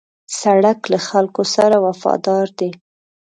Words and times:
سړک 0.41 0.79
له 0.91 0.99
خلکو 1.07 1.43
سره 1.55 1.75
وفادار 1.85 2.47
دی. 2.59 2.71